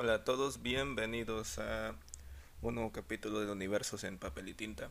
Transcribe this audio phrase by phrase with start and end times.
[0.00, 1.92] Hola a todos, bienvenidos a
[2.62, 4.90] un nuevo capítulo de Universos en Papel y Tinta.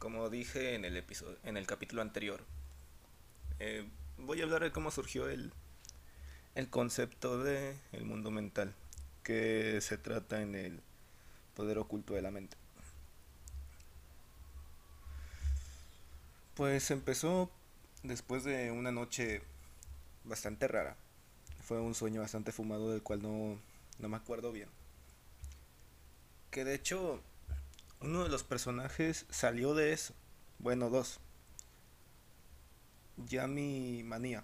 [0.00, 2.42] Como dije en el episodio, en el capítulo anterior,
[3.60, 3.88] eh,
[4.18, 5.52] voy a hablar de cómo surgió el,
[6.56, 8.74] el concepto de el mundo mental,
[9.22, 10.80] que se trata en el
[11.54, 12.56] poder oculto de la mente.
[16.54, 17.48] Pues empezó
[18.02, 19.42] después de una noche
[20.24, 20.96] bastante rara.
[21.70, 23.56] Fue un sueño bastante fumado del cual no,
[24.00, 24.68] no me acuerdo bien.
[26.50, 27.22] Que de hecho
[28.00, 30.12] uno de los personajes salió de eso.
[30.58, 31.20] Bueno, dos.
[33.18, 34.42] Ya mi manía.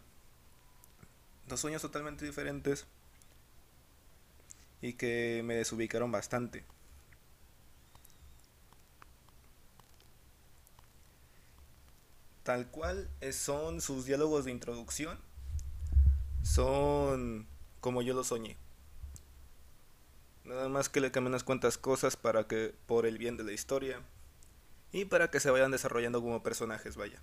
[1.48, 2.87] Dos sueños totalmente diferentes
[4.81, 6.65] y que me desubicaron bastante.
[12.45, 15.26] Tal cual son sus diálogos de introducción
[16.46, 17.46] son
[17.80, 18.56] como yo lo soñé.
[20.45, 23.53] Nada más que le cambien unas cuantas cosas para que, por el bien de la
[23.53, 24.00] historia,
[24.92, 27.20] y para que se vayan desarrollando como personajes, vaya.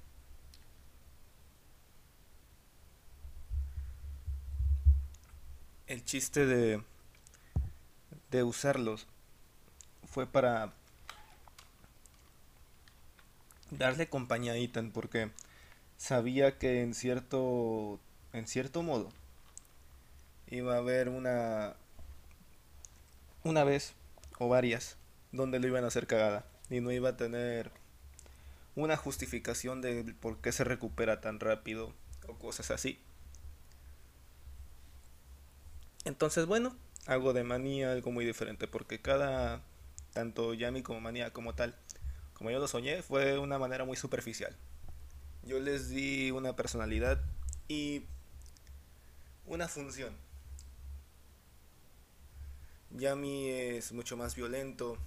[5.87, 6.83] El chiste de,
[8.29, 9.07] de usarlos
[10.05, 10.73] fue para
[13.71, 15.31] darle compañía a Ethan porque
[15.97, 17.99] sabía que en cierto
[18.33, 19.09] en cierto modo,
[20.47, 21.75] iba a haber una
[23.43, 23.93] una vez
[24.39, 24.97] o varias
[25.31, 27.71] donde lo iban a hacer cagada y no iba a tener
[28.75, 31.93] una justificación de por qué se recupera tan rápido
[32.27, 32.99] o cosas así.
[36.05, 39.61] Entonces, bueno, hago de manía algo muy diferente porque cada
[40.13, 41.75] tanto Yami como manía como tal,
[42.33, 44.55] como yo lo soñé, fue una manera muy superficial.
[45.43, 47.21] Yo les di una personalidad
[47.67, 48.05] y
[49.45, 50.15] una función.
[52.91, 54.97] Yami es mucho más violento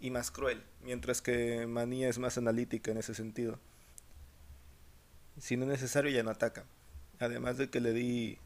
[0.00, 3.58] y más cruel, mientras que Manía es más analítica en ese sentido.
[5.40, 6.64] Si no es necesario, ya no ataca.
[7.18, 8.38] Además de que le di.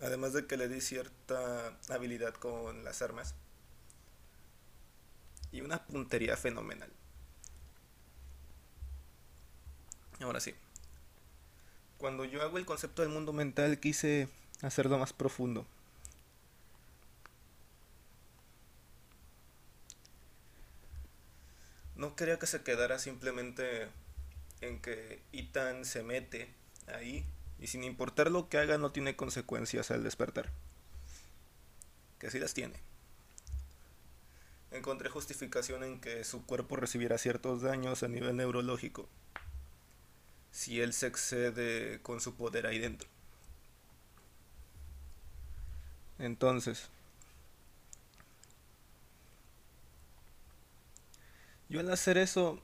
[0.00, 3.34] Además de que le di cierta habilidad con las armas.
[5.52, 6.90] Y una puntería fenomenal.
[10.20, 10.54] Ahora sí.
[11.98, 14.28] Cuando yo hago el concepto del mundo mental quise
[14.62, 15.66] hacerlo más profundo.
[21.96, 23.88] No quería que se quedara simplemente
[24.60, 26.48] en que Ethan se mete
[26.86, 27.24] ahí
[27.58, 30.50] y sin importar lo que haga no tiene consecuencias al despertar.
[32.20, 32.74] Que sí las tiene.
[34.70, 39.08] Encontré justificación en que su cuerpo recibiera ciertos daños a nivel neurológico
[40.58, 43.08] si él se excede con su poder ahí dentro.
[46.18, 46.88] Entonces,
[51.68, 52.60] yo al hacer eso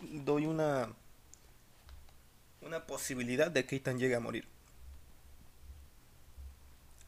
[0.00, 0.88] doy una
[2.62, 4.48] una posibilidad de que Ethan llegue a morir.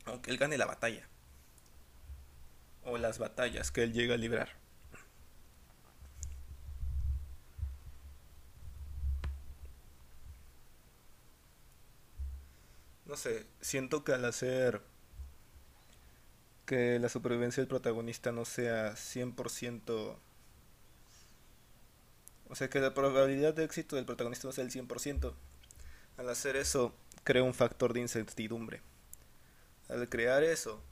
[0.04, 1.08] Aunque él gane la batalla.
[2.84, 4.50] O las batallas que él llega a librar.
[13.60, 14.82] Siento que al hacer
[16.66, 20.18] que la supervivencia del protagonista no sea 100%,
[22.50, 25.32] o sea, que la probabilidad de éxito del protagonista no sea el 100%,
[26.18, 28.82] al hacer eso crea un factor de incertidumbre.
[29.88, 30.82] Al crear eso,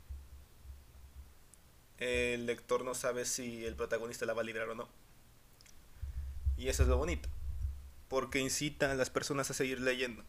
[1.99, 4.89] el lector no sabe si el protagonista la va a librar o no.
[6.57, 7.29] Y eso es lo bonito,
[8.09, 10.25] porque incita a las personas a seguir leyendo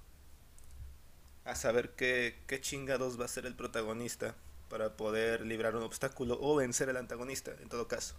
[1.48, 4.36] a saber qué, qué chingados va a ser el protagonista
[4.70, 8.16] para poder librar un obstáculo o vencer al antagonista, en todo caso.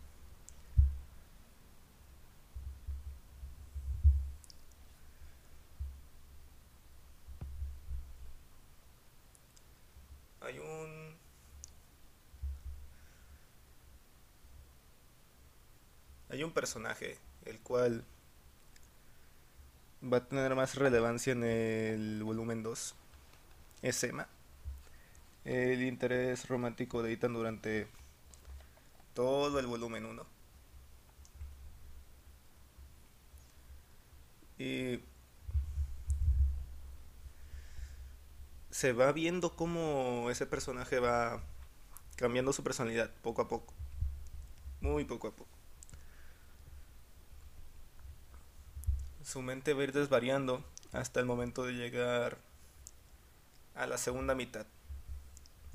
[10.41, 11.17] Hay un...
[16.31, 18.05] Hay un personaje, el cual
[20.03, 22.95] va a tener más relevancia en el volumen 2
[23.83, 24.29] es Emma.
[25.45, 27.89] El interés romántico de Ethan durante
[29.15, 30.27] todo el volumen 1.
[34.59, 35.01] Y
[38.71, 41.43] se va viendo cómo ese personaje va
[42.17, 43.75] cambiando su personalidad poco a poco.
[44.81, 45.51] Muy poco a poco.
[49.23, 52.39] Su mente va a ir desvariando hasta el momento de llegar
[53.79, 54.67] a la segunda mitad.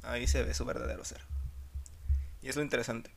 [0.03, 1.21] Ahí se ve su verdadero ser.
[2.41, 3.09] Y es lo interesante.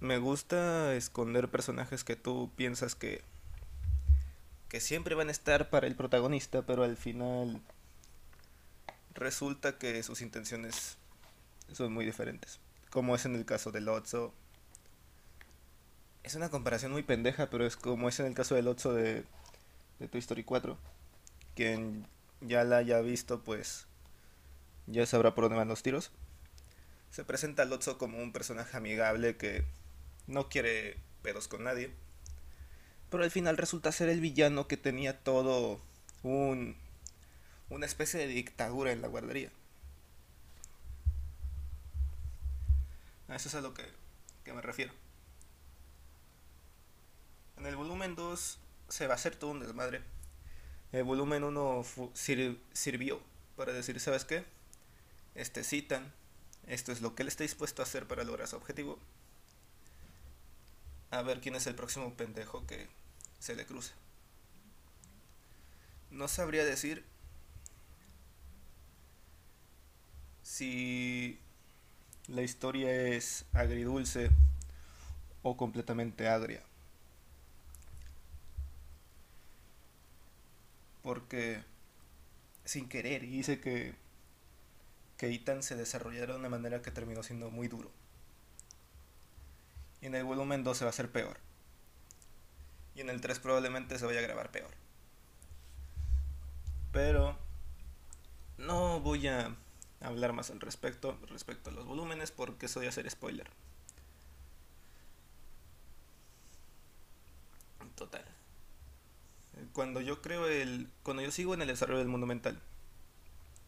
[0.00, 3.22] Me gusta esconder personajes que tú piensas que
[4.68, 7.60] que siempre van a estar para el protagonista, pero al final
[9.14, 10.98] resulta que sus intenciones
[11.72, 12.60] son muy diferentes.
[12.90, 14.32] Como es en el caso de Lotso.
[16.22, 19.24] Es una comparación muy pendeja, pero es como es en el caso de Lotso de,
[19.98, 20.76] de Toy Story 4.
[21.58, 22.06] Quien
[22.40, 23.88] ya la haya visto, pues
[24.86, 26.12] ya sabrá por dónde van los tiros.
[27.10, 29.64] Se presenta a Lotso como un personaje amigable que
[30.28, 31.90] no quiere pedos con nadie.
[33.10, 35.80] Pero al final resulta ser el villano que tenía todo
[36.22, 36.76] un
[37.70, 39.50] una especie de dictadura en la guardería.
[43.30, 43.82] Eso es a lo que,
[44.44, 44.92] que me refiero.
[47.56, 48.60] En el volumen 2
[48.90, 50.04] se va a hacer todo un desmadre.
[50.92, 53.20] El volumen 1 sir sirvió
[53.56, 54.44] para decir, ¿sabes qué?
[55.34, 56.12] Este citan,
[56.66, 58.98] esto es lo que él está dispuesto a hacer para lograr su objetivo.
[61.10, 62.88] A ver quién es el próximo pendejo que
[63.38, 63.92] se le cruce.
[66.10, 67.04] No sabría decir
[70.42, 71.38] si
[72.28, 74.30] la historia es agridulce
[75.42, 76.62] o completamente agria.
[81.08, 81.64] Porque
[82.66, 83.94] sin querer hice que,
[85.16, 87.90] que Ethan se desarrollara de una manera que terminó siendo muy duro.
[90.02, 91.38] Y en el volumen 2 se va a ser peor.
[92.94, 94.68] Y en el 3 probablemente se vaya a grabar peor.
[96.92, 97.38] Pero
[98.58, 99.56] no voy a
[100.02, 103.48] hablar más al respecto, respecto a los volúmenes, porque eso ya hacer spoiler.
[107.96, 108.27] Total.
[109.72, 110.90] Cuando yo creo el.
[111.02, 112.60] Cuando yo sigo en el desarrollo del mundo mental,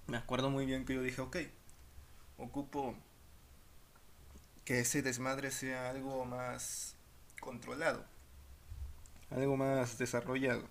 [0.06, 1.36] me acuerdo muy bien que yo dije, ok,
[2.38, 2.94] ocupo
[4.64, 6.96] que ese desmadre sea algo más
[7.40, 8.04] controlado,
[9.30, 10.68] algo más desarrollado.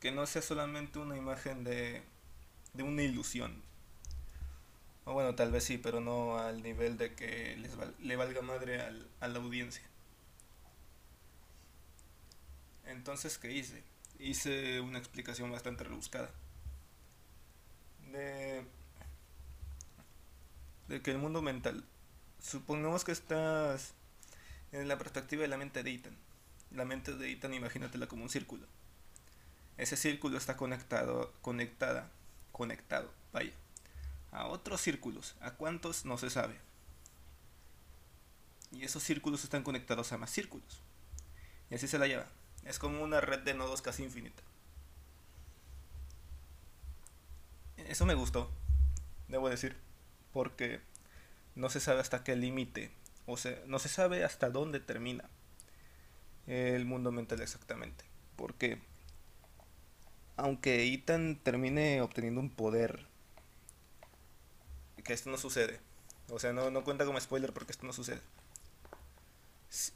[0.00, 2.02] Que no sea solamente una imagen de
[2.76, 3.62] de una ilusión.
[5.04, 8.80] O bueno, tal vez sí, pero no al nivel de que les le valga madre
[8.80, 9.82] al, a la audiencia.
[12.86, 13.82] Entonces, ¿qué hice?
[14.18, 16.30] Hice una explicación bastante rebuscada.
[18.10, 18.64] De,
[20.88, 21.84] de que el mundo mental,
[22.40, 23.92] supongamos que estás
[24.72, 26.16] en la perspectiva de la mente de Ethan.
[26.70, 28.66] La mente de Ethan, imagínatela como un círculo.
[29.76, 32.10] Ese círculo está conectado, conectada
[32.56, 33.52] conectado, vaya,
[34.32, 35.34] a otros círculos.
[35.40, 36.06] ¿A cuántos?
[36.06, 36.58] No se sabe.
[38.72, 40.80] Y esos círculos están conectados a más círculos.
[41.68, 42.26] Y así se la lleva.
[42.66, 44.42] Es como una red de nodos casi infinita.
[47.76, 48.50] Eso me gustó,
[49.28, 49.76] debo decir,
[50.32, 50.80] porque
[51.54, 52.90] no se sabe hasta qué límite,
[53.26, 55.28] o sea, no se sabe hasta dónde termina
[56.46, 58.04] el mundo mental exactamente.
[58.34, 58.80] Porque
[60.36, 63.06] aunque Ethan termine obteniendo un poder,
[65.04, 65.80] que esto no sucede.
[66.28, 68.20] O sea, no, no cuenta como spoiler porque esto no sucede.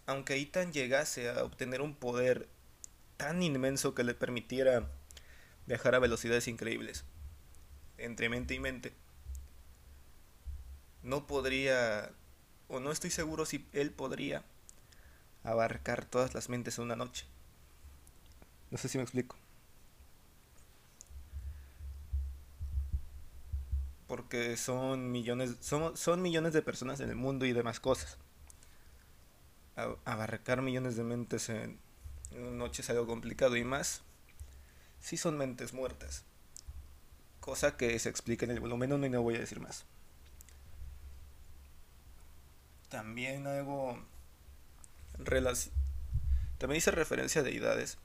[0.06, 2.48] Aunque Ethan llegase a obtener un poder
[3.20, 4.88] tan inmenso que le permitiera
[5.66, 7.04] viajar a velocidades increíbles,
[7.98, 8.94] entre mente y mente,
[11.02, 12.12] no podría,
[12.68, 14.42] o no estoy seguro si él podría
[15.44, 17.26] abarcar todas las mentes en una noche.
[18.70, 19.36] No sé si me explico.
[24.06, 28.18] porque son millones, son, son millones de personas en el mundo y demás cosas.
[30.04, 31.78] abarcar millones de mentes en,
[32.32, 34.02] noche es algo complicado y más
[35.00, 36.24] si son mentes muertas.
[37.40, 39.84] Cosa que se explica en el volumen 1 y no voy a decir más.
[42.88, 43.98] También algo...
[46.58, 47.98] También hice referencia a deidades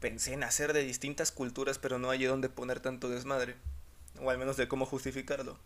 [0.00, 3.56] Pensé en hacer de distintas culturas, pero no hay dónde poner tanto desmadre.
[4.18, 5.58] O al menos de cómo justificarlo.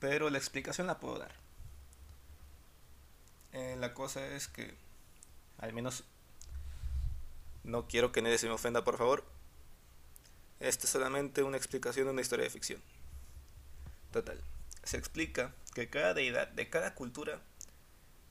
[0.00, 1.32] Pero la explicación la puedo dar.
[3.82, 4.76] La cosa es que,
[5.58, 6.04] al menos,
[7.64, 9.24] no quiero que nadie se me ofenda, por favor.
[10.60, 12.80] Esta es solamente una explicación de una historia de ficción.
[14.12, 14.40] Total.
[14.84, 17.42] Se explica que cada deidad de cada cultura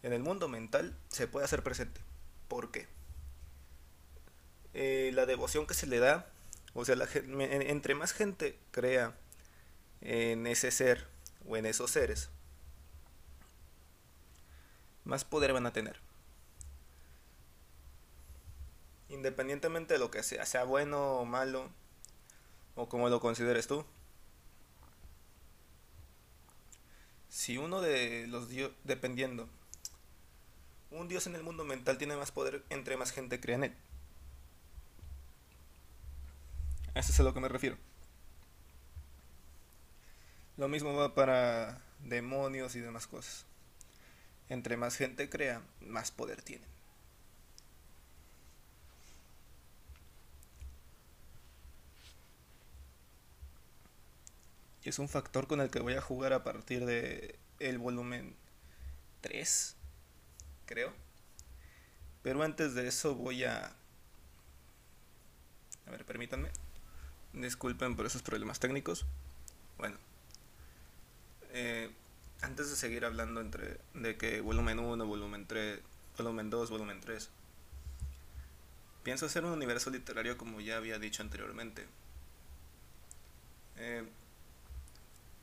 [0.03, 1.99] en el mundo mental se puede hacer presente.
[2.47, 2.87] ¿Por qué?
[4.73, 6.31] Eh, la devoción que se le da,
[6.73, 9.17] o sea, entre más gente crea
[9.99, 11.09] en ese ser
[11.45, 12.29] o en esos seres,
[15.11, 15.99] más poder van a tener.
[19.11, 21.69] independientemente de lo que sea, sea bueno o malo,
[22.75, 23.85] o como lo consideres tú.
[27.29, 29.47] Si uno de los dios, dependiendo,
[30.89, 33.75] un dios en el mundo mental tiene más poder entre más gente crea en él.
[36.95, 37.77] Eso es a lo que me refiero.
[40.57, 43.45] Lo mismo va para demonios y demás cosas.
[44.51, 46.67] Entre más gente crea, más poder tienen.
[54.83, 58.35] Y es un factor con el que voy a jugar a partir de el volumen
[59.21, 59.77] 3,
[60.65, 60.91] creo.
[62.21, 63.73] Pero antes de eso voy a...
[65.85, 66.49] A ver, permítanme.
[67.31, 69.05] Disculpen por esos problemas técnicos.
[69.77, 69.95] Bueno.
[71.53, 71.89] Eh,
[72.41, 75.79] antes de seguir hablando entre de que volumen 1, volumen 3,
[76.17, 77.29] volumen 2, volumen 3,
[79.03, 81.85] pienso hacer un universo literario como ya había dicho anteriormente.
[83.77, 84.03] Eh,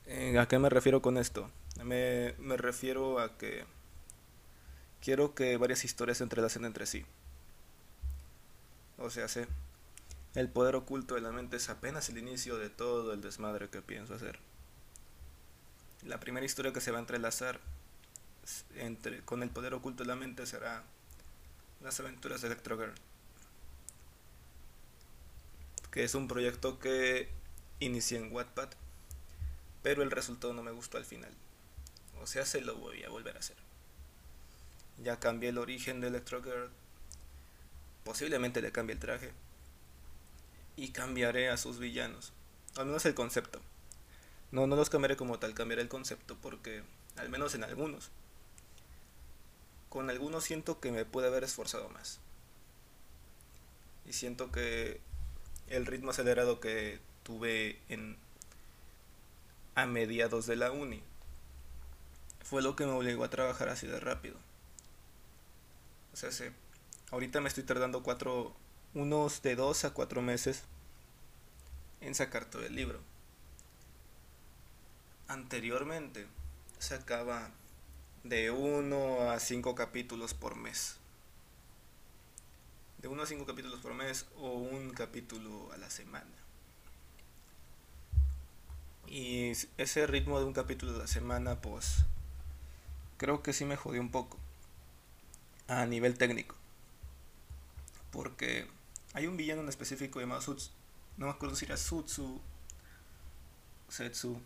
[0.07, 1.49] eh, ¿A qué me refiero con esto?
[1.83, 3.65] Me, me refiero a que
[5.01, 7.05] quiero que varias historias se entrelacen entre sí.
[8.97, 9.47] O sea, sé,
[10.35, 13.81] el poder oculto de la mente es apenas el inicio de todo el desmadre que
[13.81, 14.39] pienso hacer.
[16.03, 17.59] La primera historia que se va a entrelazar
[18.75, 20.83] entre, con el poder oculto de la mente será
[21.81, 22.93] Las aventuras de Electro Girl.
[25.91, 27.29] Que es un proyecto que
[27.79, 28.69] inicié en Wattpad,
[29.81, 31.31] pero el resultado no me gustó al final.
[32.21, 33.57] O sea, se lo voy a volver a hacer.
[35.03, 36.69] Ya cambié el origen de Electro Girl.
[38.03, 39.31] Posiblemente le cambie el traje.
[40.75, 42.33] Y cambiaré a sus villanos.
[42.75, 43.61] Al menos el concepto.
[44.51, 46.83] No, no los cambiaré como tal, cambiaré el concepto porque,
[47.17, 48.09] al menos en algunos,
[49.89, 52.19] con algunos siento que me puede haber esforzado más.
[54.07, 55.01] Y siento que
[55.67, 58.17] el ritmo acelerado que tuve en
[59.75, 61.01] a mediados de la uni
[62.43, 64.35] fue lo que me obligó a trabajar así de rápido.
[66.11, 66.51] O sea, se,
[67.11, 68.55] ahorita me estoy tardando cuatro,
[68.95, 70.63] unos de dos a cuatro meses
[72.01, 72.99] en sacar todo el libro
[75.29, 76.27] anteriormente
[76.79, 77.51] sacaba
[78.23, 80.97] de 1 a 5 capítulos por mes.
[82.97, 86.25] De 1 a 5 capítulos por mes o un capítulo a la semana.
[89.07, 92.05] Y ese ritmo de un capítulo a la semana, pues
[93.17, 94.37] creo que sí me jodió un poco.
[95.67, 96.55] A nivel técnico.
[98.11, 98.67] Porque
[99.13, 100.71] hay un villano en específico llamado Sutsu.
[101.17, 102.41] No me acuerdo si era Sutsu.
[103.87, 104.41] Setsu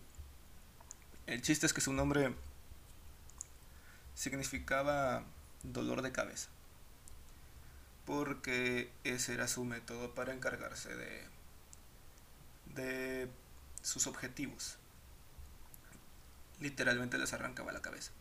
[1.27, 2.33] el chiste es que su nombre
[4.15, 5.23] significaba
[5.63, 6.49] dolor de cabeza.
[8.05, 11.23] Porque ese era su método para encargarse de,
[12.75, 13.29] de
[13.81, 14.77] sus objetivos.
[16.59, 18.11] Literalmente les arrancaba la cabeza.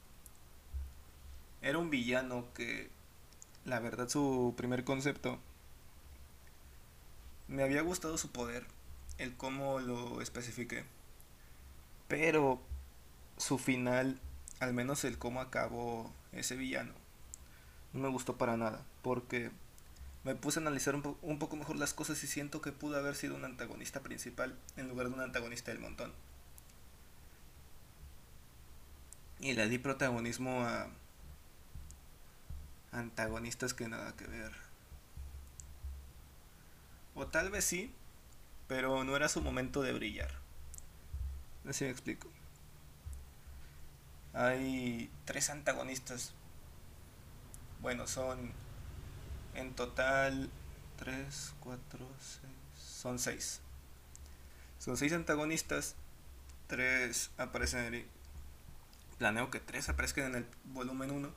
[1.63, 2.91] Era un villano que,
[3.65, 5.39] la verdad, su primer concepto,
[7.49, 8.67] me había gustado su poder,
[9.19, 10.85] el cómo lo especifiqué.
[12.09, 12.61] Pero
[13.43, 14.21] su final,
[14.61, 16.93] al menos el cómo acabó ese villano,
[17.93, 19.51] no me gustó para nada, porque
[20.23, 23.17] me puse a analizar un, un, poco mejor las cosas y siento que pudo haber
[23.17, 26.13] sido un antagonista principal en lugar de un antagonista del montón.
[29.41, 30.89] Y le di protagonismo a
[32.93, 34.53] antagonistas que nada que ver.
[37.17, 37.93] O tal vez sí,
[38.69, 40.31] pero no era su momento de brillar.
[41.69, 42.29] Así me explico.
[44.35, 46.33] Hay tres antagonistas.
[47.81, 48.53] Bueno, son
[49.55, 50.51] en total
[50.99, 52.53] 3, 4, 6.
[52.77, 53.61] Son 6.
[54.79, 55.97] Son 6 antagonistas.
[56.69, 58.07] 3 aparecen en el...
[59.19, 61.31] Planeo que 3 aparezcan en el volumen 1.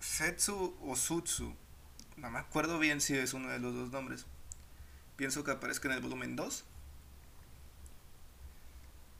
[0.00, 1.54] Setsu o Sutsu.
[2.16, 4.26] No me acuerdo bien si es uno de los dos nombres.
[5.16, 6.64] Pienso que aparezca en el volumen 2.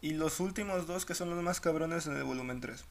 [0.00, 2.84] Y los últimos dos que son los más cabrones en el volumen 3.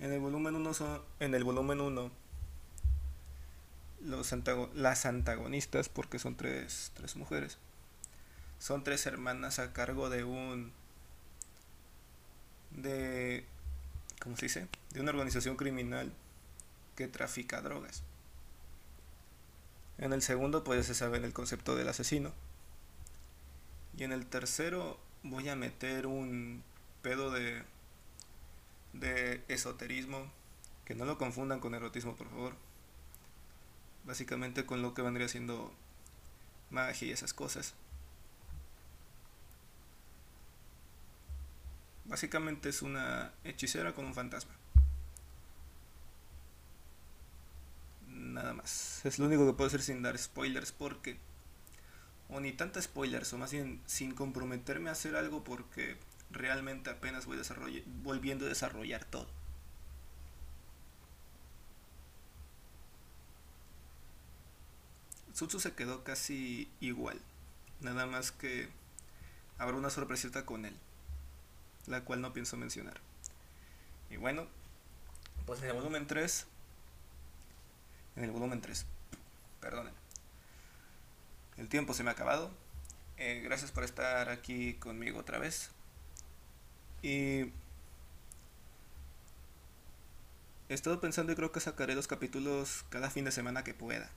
[0.00, 2.10] En el volumen 1 son, en el volumen 1
[4.04, 4.34] los
[4.74, 7.58] las antagonistas porque son tres, tres mujeres.
[8.58, 10.72] Son tres hermanas a cargo de un
[12.70, 13.44] de
[14.20, 14.68] ¿cómo se dice?
[14.90, 16.12] de una organización criminal
[16.96, 18.02] que trafica drogas.
[19.98, 22.32] En el segundo pues se sabe el concepto del asesino.
[23.96, 26.62] Y en el tercero voy a meter un
[27.02, 27.62] pedo de
[28.94, 30.30] de esoterismo,
[30.84, 32.54] que no lo confundan con erotismo, por favor.
[34.04, 35.72] Básicamente con lo que vendría siendo
[36.70, 37.74] magia y esas cosas.
[42.04, 44.52] Básicamente es una hechicera con un fantasma.
[48.34, 49.00] Nada más.
[49.04, 51.18] Es lo único que puedo hacer sin dar spoilers porque...
[52.28, 55.96] O ni tanta spoilers, o más bien sin comprometerme a hacer algo porque
[56.30, 57.38] realmente apenas voy
[58.02, 59.28] volviendo a desarrollar todo.
[65.32, 67.20] Sutsu se quedó casi igual.
[67.80, 68.68] Nada más que
[69.58, 70.76] habrá una sorpresita con él
[71.86, 73.00] la cual no pienso mencionar.
[74.10, 74.46] Y bueno,
[75.46, 76.46] pues en el volumen 3,
[78.16, 78.86] en el volumen 3,
[79.60, 79.94] perdonen,
[81.56, 82.50] el tiempo se me ha acabado.
[83.16, 85.70] Eh, gracias por estar aquí conmigo otra vez.
[87.02, 87.52] Y
[90.68, 94.10] he estado pensando y creo que sacaré dos capítulos cada fin de semana que pueda.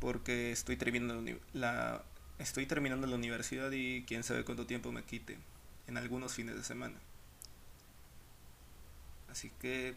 [0.00, 2.02] Porque estoy terminando la,
[2.38, 5.38] estoy terminando la universidad y quién sabe cuánto tiempo me quite
[5.86, 6.96] en algunos fines de semana.
[9.30, 9.96] Así que,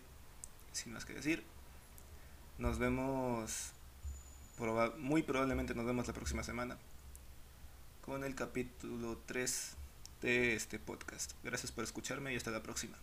[0.71, 1.43] sin más que decir,
[2.57, 3.71] nos vemos,
[4.97, 6.77] muy probablemente nos vemos la próxima semana
[8.05, 9.75] con el capítulo 3
[10.21, 11.33] de este podcast.
[11.43, 12.97] Gracias por escucharme y hasta la próxima.